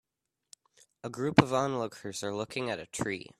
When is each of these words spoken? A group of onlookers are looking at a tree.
A 1.03 1.11
group 1.11 1.39
of 1.39 1.53
onlookers 1.53 2.23
are 2.23 2.33
looking 2.33 2.71
at 2.71 2.79
a 2.79 2.87
tree. 2.87 3.29